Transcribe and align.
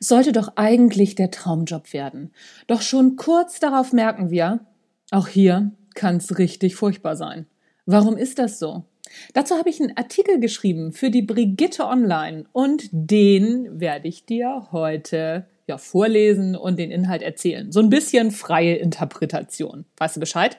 Sollte 0.00 0.32
doch 0.32 0.52
eigentlich 0.56 1.14
der 1.14 1.30
Traumjob 1.30 1.92
werden. 1.92 2.32
Doch 2.66 2.82
schon 2.82 3.16
kurz 3.16 3.60
darauf 3.60 3.92
merken 3.92 4.30
wir, 4.30 4.60
auch 5.10 5.28
hier 5.28 5.72
kann 5.94 6.16
es 6.16 6.38
richtig 6.38 6.76
furchtbar 6.76 7.16
sein. 7.16 7.46
Warum 7.86 8.16
ist 8.16 8.38
das 8.38 8.58
so? 8.58 8.84
Dazu 9.34 9.56
habe 9.56 9.70
ich 9.70 9.80
einen 9.80 9.96
Artikel 9.96 10.40
geschrieben 10.40 10.92
für 10.92 11.10
die 11.10 11.22
Brigitte 11.22 11.86
Online 11.86 12.44
und 12.52 12.88
den 12.90 13.80
werde 13.80 14.08
ich 14.08 14.26
dir 14.26 14.68
heute 14.72 15.46
ja 15.66 15.78
vorlesen 15.78 16.56
und 16.56 16.78
den 16.78 16.90
Inhalt 16.90 17.22
erzählen. 17.22 17.72
So 17.72 17.80
ein 17.80 17.90
bisschen 17.90 18.30
freie 18.30 18.76
Interpretation. 18.76 19.84
Weißt 19.96 20.16
du 20.16 20.20
Bescheid? 20.20 20.58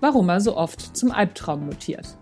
Warum 0.00 0.28
er 0.28 0.40
so 0.40 0.56
oft 0.56 0.96
zum 0.96 1.10
Albtraum 1.10 1.66
mutiert. 1.66 2.16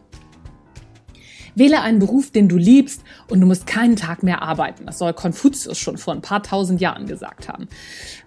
Wähle 1.59 1.81
einen 1.81 1.99
Beruf, 1.99 2.31
den 2.31 2.49
du 2.49 2.57
liebst 2.57 3.03
und 3.29 3.41
du 3.41 3.47
musst 3.47 3.67
keinen 3.67 3.97
Tag 3.97 4.23
mehr 4.23 4.43
arbeiten. 4.43 4.87
Das 4.87 4.99
soll 4.99 5.13
Konfuzius 5.13 5.79
schon 5.79 5.99
vor 5.99 6.15
ein 6.15 6.23
paar 6.23 6.43
tausend 6.43 6.81
Jahren 6.81 7.07
gesagt 7.07 7.49
haben. 7.49 7.69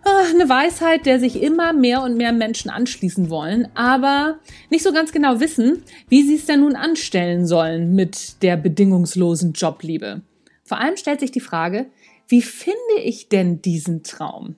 Ah, 0.03 0.23
eine 0.33 0.49
Weisheit, 0.49 1.05
der 1.05 1.19
sich 1.19 1.41
immer 1.41 1.71
mehr 1.71 2.03
und 2.03 2.17
mehr 2.17 2.33
Menschen 2.33 2.69
anschließen 2.69 3.29
wollen, 3.29 3.69
aber 3.73 4.39
nicht 4.69 4.83
so 4.83 4.91
ganz 4.91 5.13
genau 5.13 5.39
wissen, 5.39 5.83
wie 6.09 6.23
sie 6.23 6.35
es 6.35 6.45
denn 6.45 6.59
nun 6.59 6.75
anstellen 6.75 7.47
sollen 7.47 7.95
mit 7.95 8.41
der 8.43 8.57
bedingungslosen 8.57 9.53
Jobliebe. 9.53 10.21
Vor 10.65 10.79
allem 10.79 10.97
stellt 10.97 11.21
sich 11.21 11.31
die 11.31 11.39
Frage, 11.39 11.87
wie 12.27 12.41
finde 12.41 12.77
ich 13.03 13.29
denn 13.29 13.61
diesen 13.61 14.03
Traum? 14.03 14.55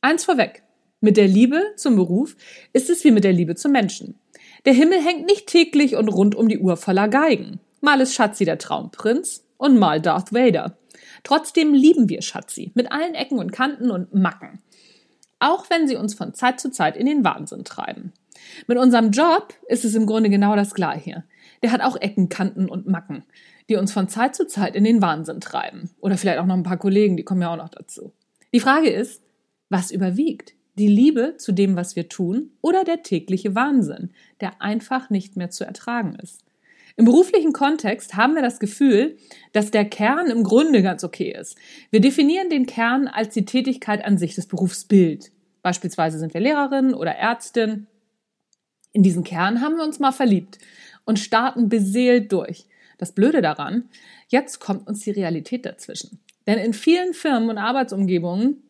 Eins 0.00 0.24
vorweg. 0.24 0.62
Mit 1.00 1.16
der 1.16 1.28
Liebe 1.28 1.62
zum 1.76 1.96
Beruf 1.96 2.36
ist 2.72 2.90
es 2.90 3.04
wie 3.04 3.10
mit 3.10 3.24
der 3.24 3.32
Liebe 3.32 3.54
zum 3.54 3.72
Menschen. 3.72 4.14
Der 4.66 4.74
Himmel 4.74 5.00
hängt 5.00 5.26
nicht 5.26 5.46
täglich 5.46 5.94
und 5.94 6.08
rund 6.08 6.34
um 6.34 6.48
die 6.48 6.58
Uhr 6.58 6.76
voller 6.76 7.06
Geigen. 7.06 7.60
Mal 7.80 8.00
ist 8.00 8.14
Schatzi 8.14 8.44
der 8.44 8.58
Traumprinz 8.58 9.46
und 9.56 9.78
mal 9.78 10.00
Darth 10.00 10.32
Vader. 10.32 10.76
Trotzdem 11.22 11.72
lieben 11.72 12.08
wir 12.08 12.20
Schatzi 12.20 12.72
mit 12.74 12.90
allen 12.90 13.14
Ecken 13.14 13.38
und 13.38 13.52
Kanten 13.52 13.92
und 13.92 14.12
Macken. 14.12 14.60
Auch 15.38 15.70
wenn 15.70 15.86
sie 15.86 15.94
uns 15.94 16.14
von 16.14 16.34
Zeit 16.34 16.58
zu 16.58 16.72
Zeit 16.72 16.96
in 16.96 17.06
den 17.06 17.22
Wahnsinn 17.22 17.62
treiben. 17.62 18.12
Mit 18.66 18.76
unserem 18.76 19.12
Job 19.12 19.54
ist 19.68 19.84
es 19.84 19.94
im 19.94 20.04
Grunde 20.04 20.30
genau 20.30 20.56
das 20.56 20.74
Gleiche. 20.74 21.22
Der 21.62 21.70
hat 21.70 21.80
auch 21.80 21.96
Ecken, 22.00 22.28
Kanten 22.28 22.68
und 22.68 22.88
Macken, 22.88 23.24
die 23.68 23.76
uns 23.76 23.92
von 23.92 24.08
Zeit 24.08 24.34
zu 24.34 24.48
Zeit 24.48 24.74
in 24.74 24.82
den 24.82 25.00
Wahnsinn 25.00 25.40
treiben. 25.40 25.90
Oder 26.00 26.18
vielleicht 26.18 26.40
auch 26.40 26.46
noch 26.46 26.56
ein 26.56 26.64
paar 26.64 26.76
Kollegen, 26.76 27.16
die 27.16 27.24
kommen 27.24 27.42
ja 27.42 27.52
auch 27.52 27.56
noch 27.56 27.68
dazu. 27.68 28.12
Die 28.52 28.60
Frage 28.60 28.90
ist, 28.90 29.22
was 29.68 29.92
überwiegt? 29.92 30.55
Die 30.78 30.88
Liebe 30.88 31.36
zu 31.38 31.52
dem, 31.52 31.76
was 31.76 31.96
wir 31.96 32.08
tun, 32.08 32.50
oder 32.60 32.84
der 32.84 33.02
tägliche 33.02 33.54
Wahnsinn, 33.54 34.10
der 34.40 34.60
einfach 34.60 35.10
nicht 35.10 35.36
mehr 35.36 35.50
zu 35.50 35.64
ertragen 35.64 36.16
ist. 36.22 36.42
Im 36.96 37.04
beruflichen 37.04 37.52
Kontext 37.52 38.14
haben 38.16 38.34
wir 38.34 38.42
das 38.42 38.58
Gefühl, 38.58 39.18
dass 39.52 39.70
der 39.70 39.84
Kern 39.84 40.28
im 40.28 40.42
Grunde 40.42 40.82
ganz 40.82 41.04
okay 41.04 41.30
ist. 41.38 41.56
Wir 41.90 42.00
definieren 42.00 42.48
den 42.48 42.64
Kern 42.64 43.06
als 43.06 43.34
die 43.34 43.44
Tätigkeit 43.44 44.02
an 44.04 44.16
sich, 44.16 44.34
das 44.34 44.46
Berufsbild. 44.46 45.30
Beispielsweise 45.62 46.18
sind 46.18 46.32
wir 46.32 46.40
Lehrerin 46.40 46.94
oder 46.94 47.12
Ärztin. 47.12 47.86
In 48.92 49.02
diesen 49.02 49.24
Kern 49.24 49.60
haben 49.60 49.76
wir 49.76 49.84
uns 49.84 49.98
mal 49.98 50.12
verliebt 50.12 50.58
und 51.04 51.18
starten 51.18 51.68
beseelt 51.68 52.32
durch. 52.32 52.66
Das 52.96 53.12
Blöde 53.12 53.42
daran, 53.42 53.90
jetzt 54.28 54.58
kommt 54.58 54.86
uns 54.86 55.00
die 55.00 55.10
Realität 55.10 55.66
dazwischen. 55.66 56.20
Denn 56.46 56.58
in 56.58 56.72
vielen 56.72 57.12
Firmen 57.12 57.50
und 57.50 57.58
Arbeitsumgebungen 57.58 58.62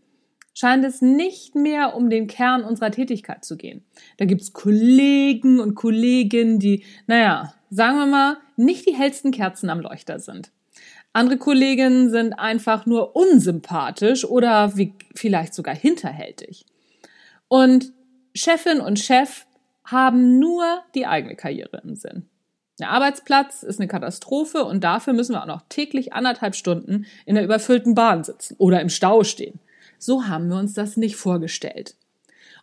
scheint 0.57 0.87
es 0.87 1.03
nicht 1.03 1.55
mehr 1.55 1.95
um 1.95 2.09
den 2.09 2.27
Kern 2.27 2.65
unserer 2.65 2.91
Tätigkeit 2.91 3.45
zu 3.45 3.59
gehen. 3.59 3.85
Da 4.17 4.25
gibt's 4.25 4.55
Kollegen 4.55 5.61
und 5.61 5.75
Kolleginnen, 5.75 6.59
die, 6.59 6.83
naja, 7.07 7.53
sagen 7.69 7.99
wir 7.99 8.07
mal, 8.07 8.37
nicht 8.57 8.89
die 8.89 8.95
hellsten 8.95 9.33
Kerzen 9.33 9.69
am 9.69 9.81
Leuchter 9.81 10.19
sind. 10.19 10.51
Andere 11.13 11.37
Kolleginnen 11.37 12.11
sind 12.11 12.33
einfach 12.33 12.87
nur 12.87 13.15
unsympathisch 13.15 14.25
oder 14.25 14.77
wie, 14.79 14.95
vielleicht 15.15 15.53
sogar 15.53 15.75
hinterhältig. 15.75 16.65
Und 17.49 17.93
Chefin 18.35 18.81
und 18.81 18.99
Chef 18.99 19.45
haben 19.85 20.39
nur 20.39 20.65
die 20.95 21.07
eigene 21.07 21.37
Karriere 21.37 21.83
im 21.85 21.97
Sinn. 21.97 22.31
Der 22.79 22.91
Arbeitsplatz 22.91 23.63
ist 23.63 23.79
eine 23.79 23.89
Katastrophe 23.89 24.65
und 24.65 24.85
dafür 24.85 25.13
müssen 25.13 25.35
wir 25.35 25.43
auch 25.43 25.47
noch 25.47 25.63
täglich 25.69 26.15
anderthalb 26.15 26.55
Stunden 26.55 27.05
in 27.27 27.35
der 27.35 27.45
überfüllten 27.45 27.95
Bahn 27.95 28.25
sitzen 28.25 28.55
oder 28.59 28.81
im 28.81 28.89
Stau 28.89 29.23
stehen. 29.23 29.61
So 29.99 30.27
haben 30.27 30.49
wir 30.49 30.57
uns 30.57 30.75
das 30.75 30.97
nicht 30.97 31.17
vorgestellt. 31.17 31.97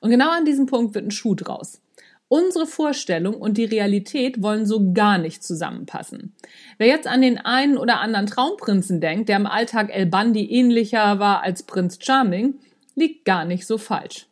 Und 0.01 0.09
genau 0.09 0.29
an 0.31 0.45
diesem 0.45 0.66
Punkt 0.66 0.95
wird 0.95 1.05
ein 1.05 1.11
Schuh 1.11 1.35
draus. 1.35 1.81
Unsere 2.27 2.66
Vorstellung 2.66 3.35
und 3.35 3.57
die 3.57 3.66
Realität 3.66 4.41
wollen 4.41 4.66
so 4.66 4.91
gar 4.94 5.17
nicht 5.17 5.44
zusammenpassen. 5.44 6.33
Wer 6.77 6.88
jetzt 6.88 7.07
an 7.07 7.21
den 7.21 7.38
einen 7.38 7.77
oder 7.77 7.99
anderen 7.99 8.25
Traumprinzen 8.25 8.99
denkt, 8.99 9.29
der 9.29 9.38
im 9.38 9.45
Alltag 9.45 9.91
El 9.94 10.07
Bandi 10.07 10.49
ähnlicher 10.49 11.19
war 11.19 11.44
als 11.44 11.63
Prinz 11.63 11.99
Charming, 12.01 12.55
liegt 12.95 13.25
gar 13.25 13.45
nicht 13.45 13.67
so 13.67 13.77
falsch. 13.77 14.27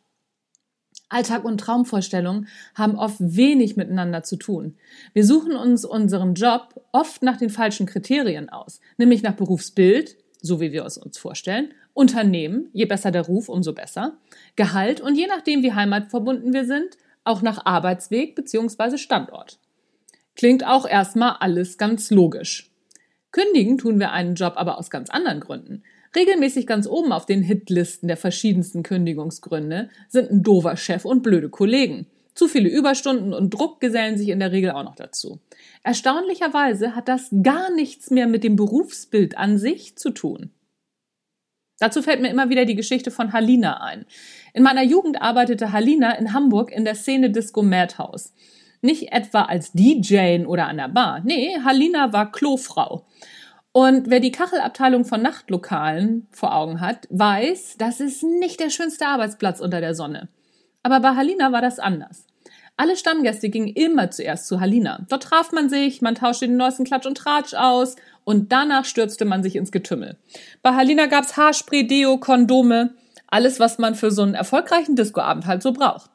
Alltag 1.12 1.44
und 1.44 1.58
Traumvorstellungen 1.58 2.48
haben 2.74 2.96
oft 2.96 3.18
wenig 3.20 3.76
miteinander 3.76 4.22
zu 4.22 4.36
tun. 4.36 4.76
Wir 5.12 5.24
suchen 5.24 5.54
uns 5.54 5.84
unseren 5.84 6.34
Job 6.34 6.82
oft 6.90 7.22
nach 7.22 7.36
den 7.36 7.50
falschen 7.50 7.86
Kriterien 7.86 8.48
aus, 8.48 8.80
nämlich 8.96 9.22
nach 9.22 9.34
Berufsbild, 9.34 10.16
so 10.40 10.60
wie 10.60 10.72
wir 10.72 10.84
es 10.84 10.98
uns 10.98 11.18
vorstellen, 11.18 11.72
Unternehmen, 11.94 12.68
je 12.72 12.86
besser 12.86 13.10
der 13.10 13.22
Ruf, 13.22 13.48
umso 13.48 13.72
besser, 13.72 14.18
Gehalt 14.56 15.00
und 15.00 15.16
je 15.16 15.26
nachdem, 15.26 15.62
wie 15.62 15.72
heimatverbunden 15.72 16.52
wir 16.52 16.64
sind, 16.64 16.96
auch 17.24 17.42
nach 17.42 17.64
Arbeitsweg 17.64 18.34
bzw. 18.34 18.98
Standort. 18.98 19.58
Klingt 20.34 20.66
auch 20.66 20.88
erstmal 20.88 21.36
alles 21.40 21.78
ganz 21.78 22.10
logisch. 22.10 22.70
Kündigen 23.30 23.78
tun 23.78 23.98
wir 23.98 24.12
einen 24.12 24.34
Job 24.34 24.54
aber 24.56 24.78
aus 24.78 24.90
ganz 24.90 25.10
anderen 25.10 25.40
Gründen. 25.40 25.82
Regelmäßig 26.14 26.66
ganz 26.66 26.86
oben 26.86 27.12
auf 27.12 27.24
den 27.24 27.42
Hitlisten 27.42 28.08
der 28.08 28.18
verschiedensten 28.18 28.82
Kündigungsgründe 28.82 29.88
sind 30.08 30.30
ein 30.30 30.42
dover 30.42 30.76
Chef 30.76 31.04
und 31.04 31.22
blöde 31.22 31.48
Kollegen. 31.48 32.06
Zu 32.34 32.48
viele 32.48 32.68
Überstunden 32.68 33.32
und 33.34 33.50
Druck 33.50 33.80
gesellen 33.80 34.16
sich 34.16 34.28
in 34.28 34.40
der 34.40 34.52
Regel 34.52 34.70
auch 34.72 34.84
noch 34.84 34.94
dazu. 34.94 35.38
Erstaunlicherweise 35.82 36.94
hat 36.94 37.08
das 37.08 37.28
gar 37.42 37.74
nichts 37.74 38.10
mehr 38.10 38.26
mit 38.26 38.44
dem 38.44 38.56
Berufsbild 38.56 39.36
an 39.36 39.58
sich 39.58 39.96
zu 39.96 40.10
tun. 40.10 40.50
Dazu 41.78 42.02
fällt 42.02 42.20
mir 42.20 42.30
immer 42.30 42.48
wieder 42.48 42.64
die 42.64 42.74
Geschichte 42.74 43.10
von 43.10 43.32
Halina 43.32 43.82
ein. 43.82 44.06
In 44.54 44.62
meiner 44.62 44.82
Jugend 44.82 45.20
arbeitete 45.20 45.72
Halina 45.72 46.12
in 46.12 46.32
Hamburg 46.32 46.70
in 46.70 46.84
der 46.84 46.94
Szene 46.94 47.30
Disco 47.30 47.62
Madhouse. 47.62 48.32
Nicht 48.82 49.12
etwa 49.12 49.42
als 49.42 49.72
DJ 49.72 50.44
oder 50.44 50.66
an 50.66 50.76
der 50.76 50.88
Bar. 50.88 51.20
Nee, 51.24 51.56
Halina 51.64 52.12
war 52.12 52.32
Klofrau. 52.32 53.06
Und 53.72 54.10
wer 54.10 54.20
die 54.20 54.32
Kachelabteilung 54.32 55.04
von 55.04 55.22
Nachtlokalen 55.22 56.26
vor 56.30 56.54
Augen 56.54 56.80
hat, 56.80 57.08
weiß, 57.10 57.76
das 57.78 58.00
ist 58.00 58.22
nicht 58.22 58.60
der 58.60 58.70
schönste 58.70 59.06
Arbeitsplatz 59.06 59.60
unter 59.60 59.80
der 59.80 59.94
Sonne. 59.94 60.28
Aber 60.82 61.00
bei 61.00 61.16
Halina 61.16 61.52
war 61.52 61.62
das 61.62 61.78
anders. 61.78 62.26
Alle 62.76 62.96
Stammgäste 62.96 63.48
gingen 63.50 63.68
immer 63.68 64.10
zuerst 64.10 64.46
zu 64.46 64.60
Halina. 64.60 65.06
Dort 65.08 65.24
traf 65.24 65.52
man 65.52 65.68
sich, 65.68 66.00
man 66.02 66.14
tauschte 66.14 66.46
den 66.46 66.56
neuesten 66.56 66.84
Klatsch 66.84 67.06
und 67.06 67.16
Tratsch 67.16 67.54
aus 67.54 67.96
und 68.24 68.50
danach 68.50 68.84
stürzte 68.84 69.24
man 69.24 69.42
sich 69.42 69.56
ins 69.56 69.72
Getümmel. 69.72 70.16
Bei 70.62 70.74
Halina 70.74 71.06
gab's 71.06 71.36
Haarspray, 71.36 71.86
Deo, 71.86 72.18
Kondome, 72.18 72.94
alles, 73.26 73.60
was 73.60 73.78
man 73.78 73.94
für 73.94 74.10
so 74.10 74.22
einen 74.22 74.34
erfolgreichen 74.34 74.96
Discoabend 74.96 75.46
halt 75.46 75.62
so 75.62 75.72
braucht. 75.72 76.10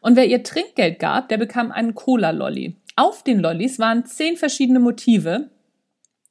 Und 0.00 0.16
wer 0.16 0.26
ihr 0.26 0.42
Trinkgeld 0.42 0.98
gab, 0.98 1.28
der 1.28 1.36
bekam 1.36 1.72
einen 1.72 1.94
Cola-Lolly. 1.94 2.76
Auf 2.96 3.22
den 3.22 3.40
Lollis 3.40 3.78
waren 3.78 4.04
zehn 4.04 4.36
verschiedene 4.36 4.80
Motive. 4.80 5.50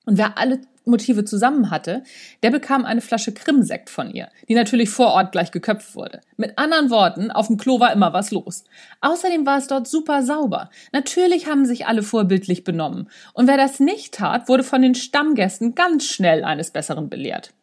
Und 0.05 0.17
wer 0.17 0.37
alle 0.37 0.61
Motive 0.89 1.25
zusammen 1.25 1.71
hatte, 1.71 2.03
der 2.43 2.51
bekam 2.51 2.85
eine 2.85 3.01
Flasche 3.01 3.33
Krimsekt 3.33 3.89
von 3.89 4.11
ihr, 4.11 4.29
die 4.47 4.55
natürlich 4.55 4.89
vor 4.89 5.13
Ort 5.13 5.31
gleich 5.31 5.51
geköpft 5.51 5.95
wurde. 5.95 6.21
Mit 6.37 6.57
anderen 6.57 6.89
Worten, 6.89 7.31
auf 7.31 7.47
dem 7.47 7.57
Klo 7.57 7.79
war 7.79 7.93
immer 7.93 8.13
was 8.13 8.31
los. 8.31 8.63
Außerdem 9.01 9.45
war 9.45 9.57
es 9.57 9.67
dort 9.67 9.87
super 9.87 10.23
sauber. 10.23 10.69
Natürlich 10.91 11.47
haben 11.47 11.65
sich 11.65 11.87
alle 11.87 12.03
vorbildlich 12.03 12.63
benommen. 12.63 13.09
Und 13.33 13.47
wer 13.47 13.57
das 13.57 13.79
nicht 13.79 14.13
tat, 14.13 14.49
wurde 14.49 14.63
von 14.63 14.81
den 14.81 14.95
Stammgästen 14.95 15.75
ganz 15.75 16.05
schnell 16.05 16.43
eines 16.43 16.71
Besseren 16.71 17.09
belehrt. 17.09 17.53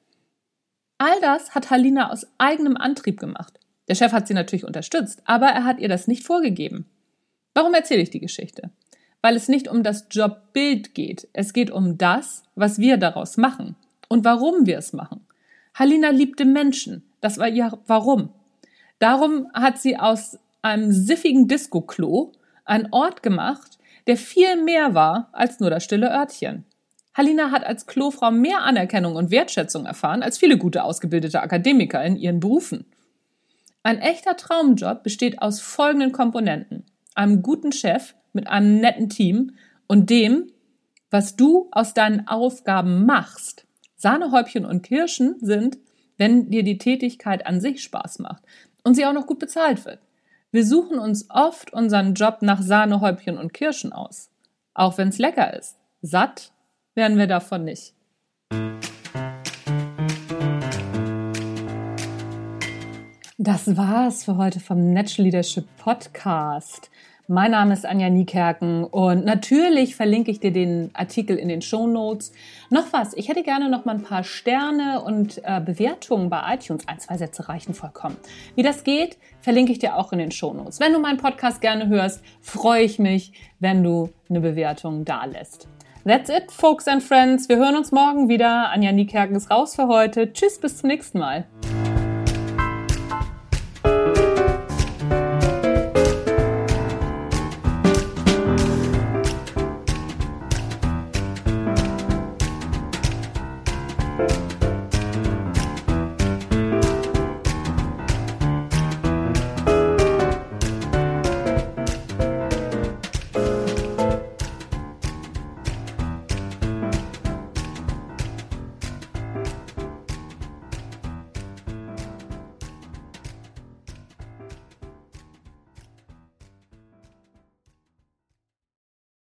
All 0.99 1.20
das 1.20 1.55
hat 1.55 1.70
Halina 1.70 2.11
aus 2.11 2.26
eigenem 2.38 2.76
Antrieb 2.76 3.20
gemacht. 3.20 3.58
Der 3.88 3.94
Chef 3.94 4.12
hat 4.12 4.26
sie 4.26 4.34
natürlich 4.34 4.64
unterstützt, 4.64 5.23
aber 5.26 5.46
er 5.46 5.64
hat 5.64 5.78
ihr 5.78 5.88
das 5.88 6.08
nicht 6.08 6.25
vorgegeben. 6.25 6.87
Warum 7.55 7.75
erzähle 7.75 8.02
ich 8.02 8.11
die 8.11 8.20
Geschichte? 8.20 8.70
Weil 9.22 9.36
es 9.36 9.48
nicht 9.48 9.68
um 9.68 9.82
das 9.82 10.06
Jobbild 10.10 10.94
geht. 10.94 11.28
Es 11.32 11.52
geht 11.52 11.70
um 11.70 11.98
das, 11.98 12.44
was 12.54 12.78
wir 12.78 12.96
daraus 12.96 13.36
machen 13.36 13.76
und 14.08 14.24
warum 14.24 14.66
wir 14.66 14.78
es 14.78 14.92
machen. 14.92 15.26
Halina 15.74 16.10
liebte 16.10 16.44
Menschen. 16.44 17.02
Das 17.20 17.38
war 17.38 17.48
ihr 17.48 17.78
Warum. 17.86 18.30
Darum 18.98 19.48
hat 19.52 19.78
sie 19.78 19.98
aus 19.98 20.38
einem 20.62 20.92
siffigen 20.92 21.48
Disco-Klo 21.48 22.32
einen 22.64 22.88
Ort 22.92 23.22
gemacht, 23.22 23.78
der 24.06 24.16
viel 24.16 24.62
mehr 24.62 24.94
war 24.94 25.28
als 25.32 25.60
nur 25.60 25.70
das 25.70 25.84
stille 25.84 26.10
Örtchen. 26.10 26.64
Halina 27.14 27.50
hat 27.50 27.64
als 27.64 27.86
Klofrau 27.86 28.30
mehr 28.30 28.62
Anerkennung 28.62 29.16
und 29.16 29.30
Wertschätzung 29.30 29.86
erfahren 29.86 30.22
als 30.22 30.38
viele 30.38 30.58
gute 30.58 30.84
ausgebildete 30.84 31.40
Akademiker 31.40 32.04
in 32.04 32.16
ihren 32.16 32.40
Berufen. 32.40 32.84
Ein 33.82 33.98
echter 33.98 34.36
Traumjob 34.36 35.02
besteht 35.02 35.40
aus 35.40 35.60
folgenden 35.60 36.12
Komponenten. 36.12 36.84
Einem 37.14 37.42
guten 37.42 37.72
Chef 37.72 38.14
mit 38.37 38.47
einem 38.47 38.81
netten 38.81 39.09
Team 39.09 39.55
und 39.88 40.11
dem, 40.11 40.53
was 41.11 41.35
du 41.35 41.69
aus 41.73 41.94
deinen 41.94 42.29
Aufgaben 42.29 43.05
machst. 43.06 43.67
Sahnehäubchen 43.97 44.65
und 44.65 44.83
Kirschen 44.83 45.37
sind, 45.41 45.79
wenn 46.19 46.50
dir 46.50 46.62
die 46.62 46.79
Tätigkeit 46.79 47.47
an 47.47 47.61
sich 47.61 47.83
Spaß 47.83 48.21
macht 48.21 48.44
und 48.85 48.94
sie 48.94 49.05
auch 49.06 49.12
noch 49.12 49.27
gut 49.27 49.41
bezahlt 49.41 49.85
wird. 49.85 49.99
Wir 50.53 50.65
suchen 50.65 50.99
uns 50.99 51.29
oft 51.31 51.73
unseren 51.73 52.15
Job 52.15 52.38
nach 52.43 52.62
Sahnehäubchen 52.62 53.37
und 53.37 53.53
Kirschen 53.53 53.93
aus. 53.93 54.31
Auch 54.75 54.97
wenn 54.99 55.09
es 55.09 55.19
lecker 55.19 55.55
ist. 55.59 55.77
Satt 56.03 56.53
werden 56.94 57.19
wir 57.19 57.27
davon 57.27 57.65
nicht. 57.65 57.94
Das 63.38 63.77
war's 63.77 64.25
für 64.25 64.37
heute 64.38 64.61
vom 64.61 64.93
Natural 64.93 65.25
Leadership 65.25 65.67
Podcast. 65.77 66.91
Mein 67.28 67.50
Name 67.50 67.73
ist 67.73 67.84
Anja 67.84 68.08
Niekerken 68.08 68.84
und 68.84 69.25
natürlich 69.25 69.96
verlinke 69.96 70.31
ich 70.31 70.38
dir 70.38 70.52
den 70.52 70.90
Artikel 70.94 71.37
in 71.37 71.49
den 71.49 71.61
Show 71.61 71.88
Notes. 71.88 72.31
Noch 72.70 72.93
was, 72.93 73.14
ich 73.14 73.28
hätte 73.28 73.43
gerne 73.43 73.69
noch 73.69 73.84
mal 73.84 73.96
ein 73.96 74.05
paar 74.05 74.23
Sterne 74.23 75.02
und 75.02 75.43
äh, 75.43 75.61
Bewertungen 75.61 76.31
bei 76.31 76.55
iTunes. 76.55 76.87
Ein, 76.87 77.00
zwei 77.00 77.17
Sätze 77.17 77.49
reichen 77.49 77.75
vollkommen. 77.75 78.17
Wie 78.55 78.62
das 78.62 78.84
geht, 78.84 79.19
verlinke 79.40 79.73
ich 79.73 79.81
dir 79.81 79.96
auch 79.96 80.12
in 80.12 80.20
den 80.20 80.31
Show 80.31 80.52
Notes. 80.52 80.78
Wenn 80.78 80.93
du 80.93 81.00
meinen 81.00 81.19
Podcast 81.19 81.61
gerne 81.61 81.88
hörst, 81.88 82.23
freue 82.40 82.84
ich 82.84 83.00
mich, 83.00 83.32
wenn 83.58 83.82
du 83.82 84.11
eine 84.31 84.38
Bewertung 84.38 85.05
da 85.05 85.25
lässt. 85.25 85.67
That's 86.05 86.31
it, 86.31 86.52
folks 86.52 86.87
and 86.87 87.02
friends. 87.02 87.49
Wir 87.49 87.56
hören 87.56 87.75
uns 87.75 87.90
morgen 87.90 88.28
wieder. 88.28 88.70
Anja 88.70 88.93
Niekerken 88.93 89.34
ist 89.34 89.50
raus 89.50 89.75
für 89.75 89.88
heute. 89.88 90.32
Tschüss, 90.32 90.61
bis 90.61 90.78
zum 90.78 90.87
nächsten 90.87 91.19
Mal. 91.19 91.44